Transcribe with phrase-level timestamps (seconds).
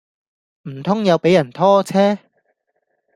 [0.63, 2.17] 唔通又俾人拖車